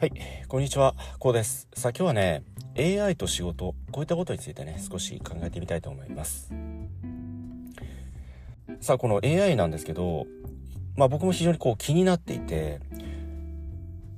[0.00, 0.12] はい、
[0.46, 1.66] こんにちは、こうです。
[1.74, 2.44] さあ今日はね、
[2.78, 6.52] AI と仕事、こういったことについてね、少し考えてみたいと思います。
[8.80, 10.28] さあこの AI なんですけど、
[10.94, 12.78] まあ僕も非常にこう気になっていて、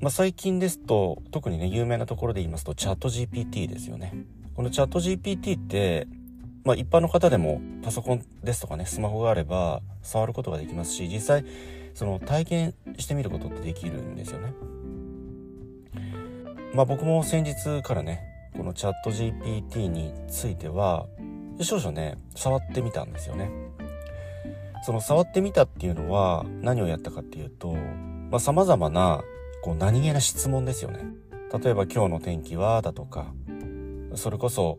[0.03, 4.13] まあ最近ですと、特にね、有名なところで言いますと、チャット GPT ですよね。
[4.55, 6.07] このチャット GPT って、
[6.63, 11.47] まあ一般の方でもパソコンですとかね、スマホがあれば触ることができますし、実際、
[11.95, 14.53] その体験してみることってできるんですよね。
[16.75, 18.23] まあ僕も先日からね
[18.57, 21.07] このチャット GPT については
[21.61, 23.51] 少々ね触ってみたんですよね。
[24.83, 27.75] その触ってみたっていうのは何をやったかっていうと
[28.31, 29.23] まあ様々な
[29.63, 31.05] こう何気な質問ですよね。
[31.53, 33.33] 例えば今日の天気はだとか
[34.15, 34.79] それこそ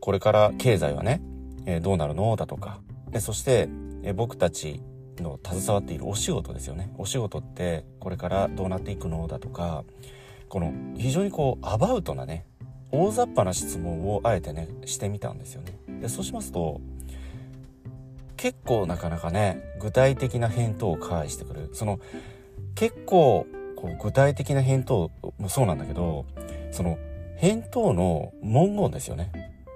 [0.00, 1.22] これから経済はね、
[1.66, 2.80] えーどうなるのだとか
[3.10, 3.68] でそして、
[4.02, 4.82] えー僕たち
[5.18, 6.92] の携わっているお仕事ですよね。
[6.98, 9.84] お仕事ってこれからどうなっていくのだとか
[10.48, 12.46] この非常にこうアバウトなね
[12.90, 15.78] 大雑把な質問をあえてねしてみたんですよね。
[16.00, 16.80] でそうしますと
[18.36, 21.70] 結構なかなかね具体的な返答を返してくる。
[21.72, 22.00] その
[22.74, 26.24] 結構こう具体的な返答もそうなんだけど
[26.70, 26.98] その
[27.36, 29.30] 返答の文言ですよね。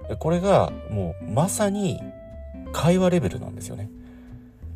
[0.09, 2.01] でこれがもうまさに
[2.71, 3.89] 会話レベルなんですよね。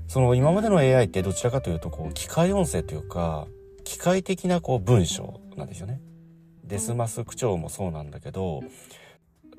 [0.07, 3.47] その今までの AI ってどちらかというとこう機械音声というか
[3.87, 6.01] 機械的なこう文章なんですよね。
[6.65, 8.61] デスマス口調もそうなんだけど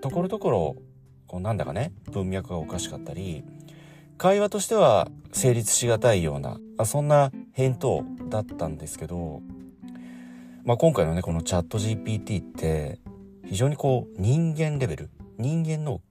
[0.02, 0.76] ところどころ
[1.26, 3.42] こうなんだかね文脈がおかしかったり
[4.18, 9.40] 会話としては成立しがたいようなそんな返答だったんですけど、
[10.62, 12.98] まあ、今回のねこのチャット GPT って
[13.46, 16.02] 非常にこう人間レベル人間の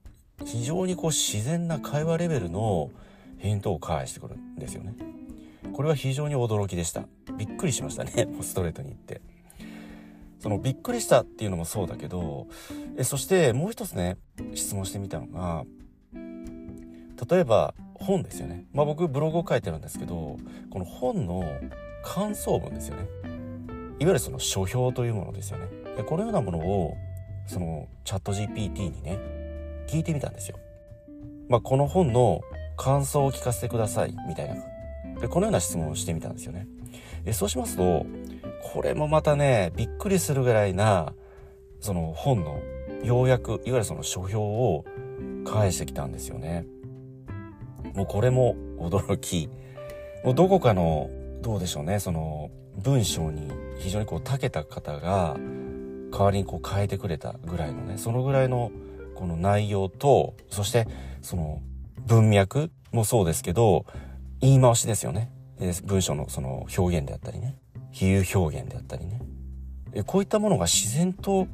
[0.44, 2.90] 非常にこう自然な会話レベルの
[3.38, 4.96] 返答を返してくるんですよね。
[5.72, 7.04] これは非常に驚きでした。
[7.36, 8.26] びっくりしましたね。
[8.32, 9.20] もうストレートに言って。
[10.40, 12.46] そのびっくりしたっていうのもそうだけど、
[12.96, 14.16] えそしてもう一つね、
[14.54, 15.64] 質問してみたのが、
[17.28, 18.64] 例えば本ですよね。
[18.72, 20.36] まあ僕ブログを書いてるんですけど、
[20.70, 21.44] この本の
[22.04, 23.02] 感想文ですよね。
[23.98, 25.66] いわゆるその書評というものですよね。
[25.96, 26.96] でこのようなものを、
[27.46, 29.18] そのチャット GPT にね、
[29.88, 30.56] 聞いてみたんですよ。
[31.48, 32.42] まあこの本の
[32.76, 34.54] 感想を聞かせてください、みたいな
[35.20, 36.68] でこのような質問をしてみたんですよね。
[37.24, 38.06] えそうしますと
[38.72, 41.14] これもまたねびっくりするぐらいな
[41.80, 42.60] その本の
[43.02, 44.84] 要約いわゆるその書評を
[45.44, 46.66] 返してきたんですよね。
[47.94, 49.48] もうこれも驚き
[50.24, 51.10] もうどこかの
[51.42, 55.36] どうでしょうねその文章に非常にこう長けた方が
[56.12, 58.70] 代わりにこう変えてくれたぐらいのねそのぐらいの
[59.14, 60.86] この内容とそして
[61.22, 61.60] その
[62.06, 63.84] 文脈もそうですけど
[64.40, 65.30] 言い回しですよね。
[65.84, 67.56] 文章のその表現であったりね。
[67.90, 69.20] 比喩表現であったりね。
[70.06, 71.48] こういったものが自然と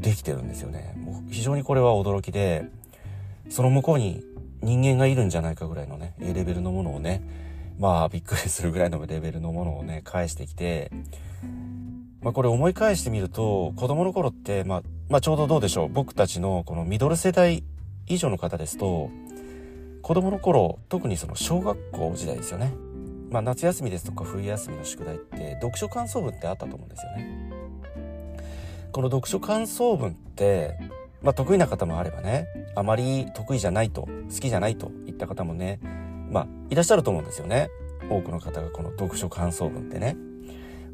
[0.00, 0.94] できてるんですよね。
[0.96, 2.64] もう非常にこれは驚きで、
[3.50, 4.22] その向こうに
[4.62, 7.22] 人間がいるんじゃないかぐらいのね、レベルのものをね、
[7.78, 10.90] まあびっくりするぐらいの レベルのものをね、返してきて、
[12.22, 15.88] まあこれ思い返してみると、子供の頃って、まあ、まあちょうどどうでしょう。
[15.88, 17.64] 僕たちのこのミドル世代
[18.06, 19.10] 以上の方ですと、
[20.02, 22.74] 子供の頃特にその小学校時代ですよね。
[23.30, 27.52] まあ夏休みですとか冬休みの宿題って読書感想文ってあったと思うんですよね。
[28.90, 30.76] この読書感想文って
[31.22, 35.78] まあ得意な方もあればねあまり得意じゃないと好きじゃないといった方もね
[36.30, 37.70] まあいらっしゃると思うんですよね。
[38.10, 40.16] 多くの方がこの読書感想文ってね。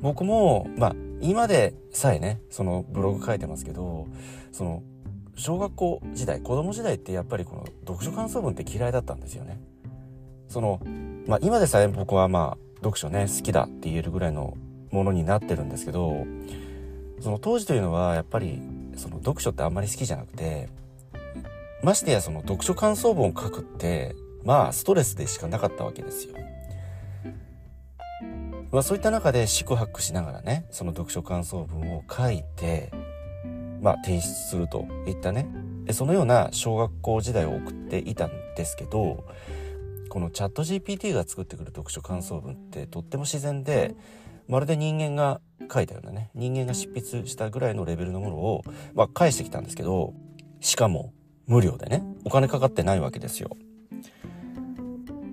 [0.00, 4.06] 僕もまあ今でさえねそのブログ書いてますけど
[4.52, 4.82] その
[5.38, 9.60] 小学校時代子供時代ってやっぱりこの読書感想文って嫌いだったんですよね。
[10.49, 10.81] その
[11.26, 14.56] まあ今でさえ僕はまあ読書ね好きだって言えるぐらいの
[14.91, 16.26] ものになってるんですけど
[17.21, 18.60] その当時というのはやっぱり
[18.97, 20.69] その読書ってあんまり好きじゃなくて
[21.82, 26.34] ましてやその読書感想文を書くってまあストレスでしかなかったわけですよ。
[28.73, 32.90] まあそういった中で四苦八苦しながらねその読書感想文を書いて
[33.80, 35.46] まあ、提出するといったね
[35.92, 39.25] そのような小学校時代を送っていたんですけど
[40.08, 43.94] このチャット GPT が作ってくる読書感想文ってとっても自然で
[44.48, 45.40] まるで人間が
[45.72, 48.64] 書いたようなね人間が執筆したぐらいのレベルのものを、
[48.94, 50.14] まあ、返してきたんですけど
[50.60, 51.12] しかも
[51.46, 53.50] 無料でねお金かかってないわけですよ。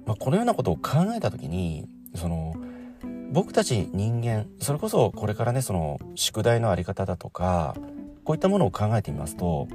[0.05, 2.53] まあ、このようなことを考えた時にその
[3.31, 7.75] 僕たち人間それこそこれからねその宿題のあり方だとか
[8.25, 9.69] こういったものを考えてみますと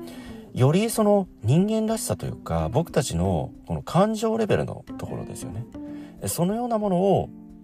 [0.52, 5.64] よりその人間らしさというか僕たちのこの感情レベルのところですよね。
[6.26, 6.96] そのようなもの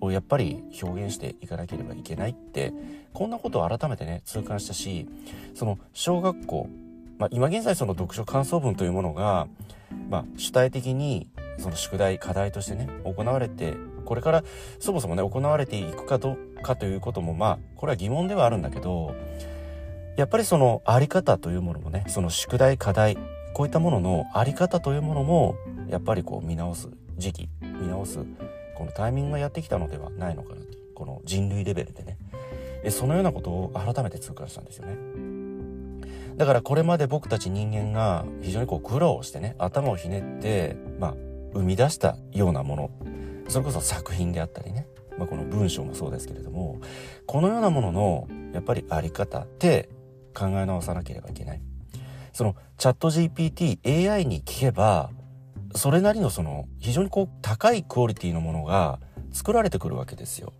[0.00, 2.72] をやっぱり表現していかなければいけないって
[3.12, 5.08] こんなことを改めてね痛感したし
[5.54, 6.68] その小学校、
[7.18, 9.48] まあ、今現在その読書感想文というものが、
[10.08, 11.28] まあ、主体的に
[11.58, 13.74] その宿題課題としてね行われて
[14.04, 14.44] これから
[14.78, 19.14] そもそもね行われていくかどうかということもまあこれは疑問ではあるんだけど
[20.16, 23.16] やっぱりそのあり方というものもねその宿題課題
[23.54, 25.56] こういったもののあり方というものも
[25.88, 28.18] やっぱりこう見直す時期見直す
[28.76, 32.18] このタイミングがやってきたのではないのかなとこの人類レベルでね。
[32.90, 34.96] そのようなことを改めて痛感したんですよね。
[36.36, 41.14] だからこれまで僕たち人間が非常にこう苦労してね頭をひねってまあ
[41.54, 42.90] 生み出したようなもの
[43.48, 44.86] それこそ作品であったりね、
[45.16, 46.80] まあ、この文章もそうですけれども
[47.24, 49.88] このようなもののやっぱりあり方って
[50.36, 51.60] 考え直さなければいけない
[52.32, 55.10] そのチャット GPT AI に聞けば
[55.74, 58.98] それなりのその非常にこう高いクオリティのものが
[59.32, 60.52] 作られてくるわけですよ。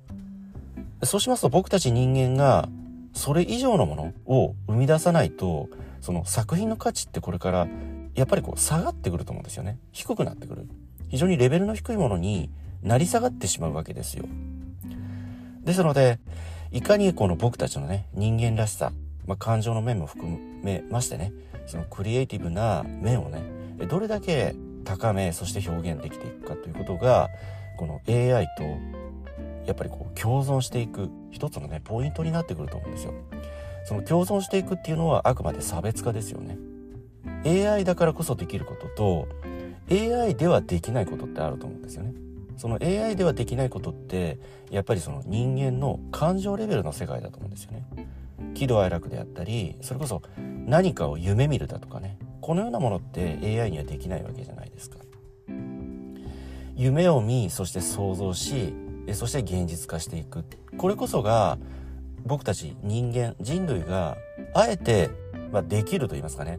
[1.03, 2.69] そうしますと僕たち人間が
[3.15, 5.69] それ以上のものを生み出さないと
[6.01, 7.69] その作品の価値ってこれから
[8.15, 9.79] やっぱりこう下がってくると思うんですよね。
[9.93, 10.67] 低くなってくる。
[11.09, 12.51] 非常にレベルの低いものに
[12.83, 14.25] なり下がってしまうわけですよ。
[15.65, 16.19] ですので、
[16.73, 18.93] いかにこの僕たちのね、人間らしさ、
[19.27, 21.33] まあ、感情の面も含めましてね、
[21.67, 23.43] そのクリエイティブな面をね、
[23.89, 27.29] どれだけ高めそして表現できていくかということが
[27.77, 28.63] この AI と
[29.67, 33.13] やっぱりこう共存していく一つのねポイントになってくると思うんですよ。
[33.85, 36.57] その共存していくっていうのはあくまで差別化ですよね。
[37.45, 39.29] AI だからこそできることと
[39.91, 42.15] AI ではできないことってあると思うんですよね。
[42.57, 44.39] その AI ではできないことって
[44.71, 47.85] やっぱりその人間の感情レベルの世界だと思うんですよね。
[48.57, 50.23] 喜怒哀楽であったりそれこそ
[50.65, 54.99] 何かを夢見るだとかねこのようなものって AI にはできないわけじゃないですか。
[56.77, 58.75] 夢を見そして想像し
[59.15, 60.45] そして現実化していく。
[60.79, 61.59] これこそが
[62.25, 64.17] 僕たち人間人類が
[64.55, 65.11] あえて、
[65.53, 66.59] まあ、できると言いますかね。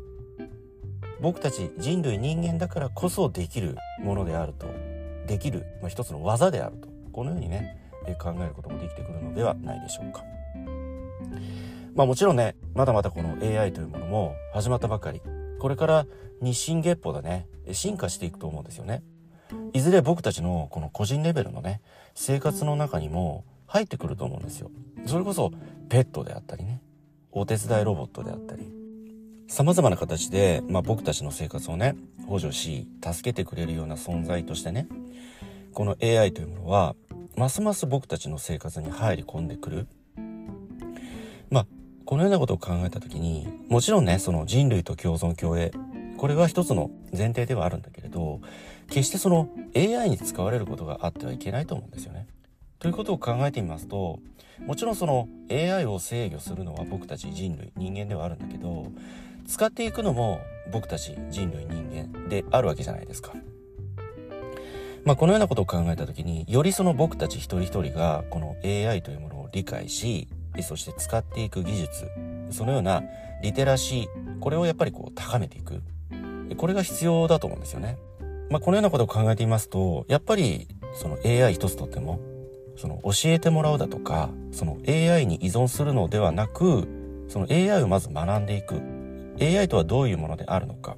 [1.22, 4.68] 僕たち人類人間だからこそできるものであると。
[5.26, 6.90] できる、まあ、一つの技であると。
[7.12, 7.78] このようにね
[8.20, 10.24] 考えることもできてくるのではないでしょうか。
[11.98, 15.20] まあもちろんねまだまだこの AI というものも始まったばかり。
[15.60, 16.06] これから
[16.42, 19.02] 日進月歩でね進化していくと思うんですよね。
[19.74, 21.82] いずれ僕たちのこの個人レベルのね
[22.14, 24.70] 生活の中にも入ってくると思うんですよ。
[25.08, 25.52] それこそ
[25.90, 26.84] ペットであったりね
[27.32, 28.72] お手伝いロボットであったり
[29.48, 31.96] 様々な形で、まあ、僕たちの生活をね
[32.28, 34.88] 補助し助けてくれるような存在としてね
[35.74, 36.96] この AI というものは
[37.36, 39.88] ますます僕たちの生活に入り込んでくる
[42.08, 45.74] このようなことを考えた時にもちろんねその人類と共存共栄
[46.16, 48.40] これは一つの前提ではあるんだけれど
[48.90, 52.26] 決してその AI に使われることがあってはいけないと思うんですよね。
[52.80, 54.20] ということを考えてみますと
[54.66, 58.90] もちろんその AI を制御するのは僕たち人類人間ではあるんだけど
[59.46, 60.40] 使っていくのも
[60.72, 63.34] 僕たち人類人間であるわけじゃないですか。
[65.04, 70.30] まあ、このようなことを考えた時によりその僕たち一人一人がこの AI というものを理解し
[70.64, 72.10] そして使っていく技術
[72.50, 73.04] そのような
[73.42, 75.82] リテラシーこれをやっぱりこう高めていく。
[76.56, 77.98] これが必要だと思うんですよね。
[78.50, 82.22] まあ、このようなことを考えていますとやっぱりその AI 一つとっても
[82.78, 86.88] その教えてもらうだとかその AI に依存するのではなく
[87.28, 88.82] その AI をまず学んでいく。
[89.40, 90.98] AI とはどういうものであるのか。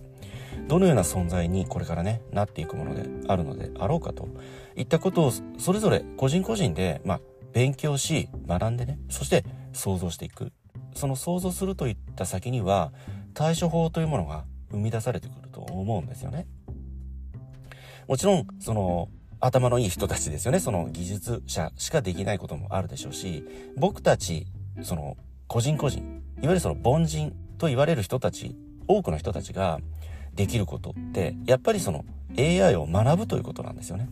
[0.67, 4.27] どのような存在にこれからねなっていくものであるのであろうかと。
[4.75, 7.21] いったことをそれぞれ個人個人でまあ
[7.53, 10.51] 勉強し学んでねそして想像していく。
[10.95, 12.91] その想像するといった先には
[13.33, 16.47] 対処法というものが生み出されてくると思うんですよね。
[18.07, 20.59] もちろんその頭のいい人たちですよね。
[20.59, 23.45] その技術者しかできないこともあるでしょうし
[23.77, 24.47] 僕たち
[24.81, 25.15] その
[25.47, 28.55] 個人個人いわゆるその凡人と言われる人たち
[28.87, 29.79] 多くの人たちが
[30.33, 32.05] できることってやっぱりその
[32.37, 34.09] AI を学ぶということなんですよね。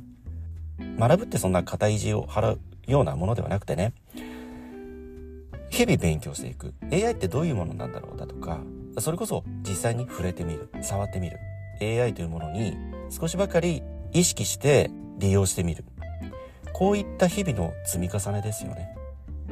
[1.00, 3.94] 学ぶってそんな肩意地を払うようなものではなくてね。
[5.70, 6.74] 日々勉強していく。
[6.92, 8.60] AI ってどういうものなんだろうだとか。
[9.00, 10.70] それこそ実際に触れてみる。
[10.82, 11.38] 触ってみる。
[11.82, 12.76] AI というものに
[13.10, 14.90] 少しばかり意識して
[15.20, 15.84] 利用してみる。
[16.74, 18.96] こういった日々の積み重ねですよね。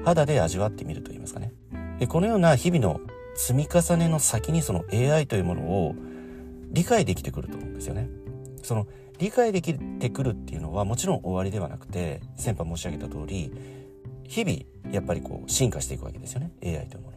[0.04, 1.52] 肌で味わってみると言いますかね。
[2.00, 3.00] でこのような日々の
[3.36, 5.96] 積み重ねの先にその AI というものを
[6.72, 8.10] 理解できてくると思うんですよね。
[8.64, 8.88] その
[9.20, 13.52] 理解できてくるっていうのはもちろん終わりではなくて先般申し上げた通り
[14.24, 16.52] 日々やっぱりこう進化していくわけですよね。
[16.64, 17.12] AI というも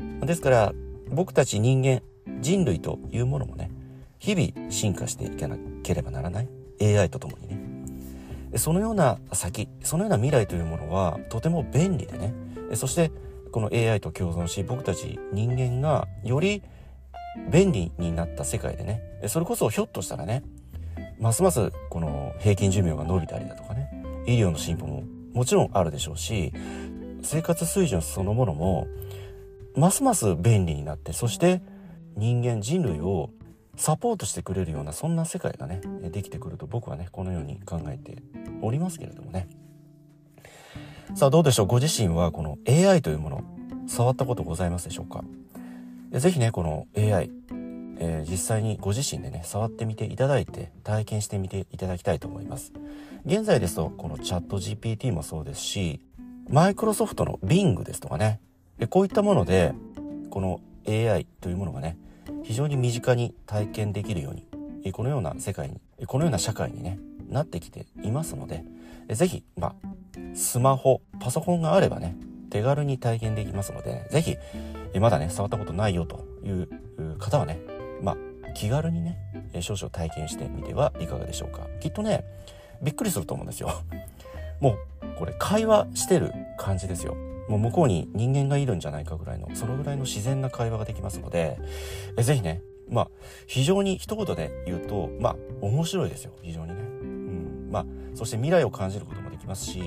[0.00, 0.26] のも。
[0.26, 0.72] ですから
[1.10, 2.02] 僕たち人間
[2.40, 3.70] 人類というものもね
[4.18, 6.48] 日々進化していかなければならない。
[6.80, 8.58] AI とともにね。
[8.58, 12.34] そのような先そのような未来というものはとても便利でね。
[12.74, 13.10] そして
[13.52, 16.62] この AI と共存し僕たち人間がより
[17.50, 19.02] 便利になった世界でね。
[19.28, 20.42] それこそひょっとしたらね
[21.18, 23.90] ますますこの平均寿命が伸びたりだとかね
[24.26, 26.52] 医療の進歩ももちろんあるでしょうし
[27.22, 28.86] 生活水準そのものも
[29.74, 31.60] ますます便利になってそして
[32.16, 33.30] 人間人類を
[33.76, 38.22] サポートしてくれるようなそんな世界がねできてくると僕はねこのように考えて
[38.62, 39.48] おりますけれどもね。
[41.14, 41.66] さあどうでしょう？
[41.66, 43.44] ご自身はこの AI というもの
[43.86, 45.22] 触ったことございますでしょうか？
[46.10, 47.30] 是非ねこの AI、
[47.98, 52.72] えー、実際にご自身でね触ってみていただいて体験してみていただきたいと思います。
[53.26, 56.00] 現在ですとこのチャット GPT もそうですし
[56.48, 58.40] マイクロソフトの Bing ですとかね
[58.88, 59.74] こういったもので
[60.30, 61.96] この AI というものがね
[62.44, 64.34] 非常に身近に体験できるよう
[64.84, 68.62] にこのような世界にこのような社会にねなってきていますので
[69.08, 69.74] 是非まあ
[70.34, 72.16] スマホパソコンがあればね
[72.50, 74.38] 手軽に体験できますので是非
[75.00, 76.68] まだね触ったことないよという
[77.18, 77.58] 方はね
[78.02, 78.16] まあ
[78.54, 79.18] 気軽にね
[79.52, 82.24] え少々体験してみてはいかがでしょうかきっとね
[82.82, 83.70] びっくりすると思うんですよ
[84.60, 87.16] もうこれ会話してる感じですよ
[87.48, 91.58] もう向こうに人間がいるんじゃないかぐらいの、そのぐらいの自然な会話ができますので、
[92.16, 93.08] えぜひね、まあ、
[93.46, 96.32] 非常に一言で言うと、まあ、面白いですよ。
[96.42, 96.80] 非常にね。
[96.80, 97.68] うん。
[97.70, 99.82] まあ、そして未来を感じることもできますし、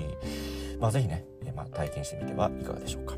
[0.80, 3.16] まあ、ぜひね、えまあ、体験してみてはいかがでしょうか。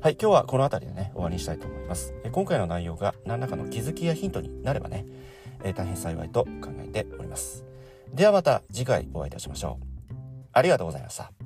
[0.00, 2.14] はい、今日はこの辺りでね、終わりにしたいと思います。
[2.24, 5.04] え今回の内容が何らかの気づきやヒントになればね、
[5.64, 7.64] え大変幸いと考えております。
[8.14, 9.78] ではまた次回お会いいたしましょ
[10.10, 10.14] う。
[10.52, 11.45] ありがとうございました。